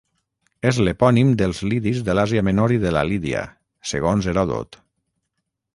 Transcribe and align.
És 0.69 0.77
l'epònim 0.87 1.33
dels 1.41 1.59
lidis 1.73 2.01
de 2.07 2.15
l'Àsia 2.19 2.45
menor 2.49 2.75
i 2.77 2.81
de 2.85 2.95
la 2.99 3.07
Lídia, 3.11 3.47
segons 3.93 4.31
Heròdot. 4.33 4.83